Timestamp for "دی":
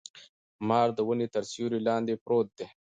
2.57-2.65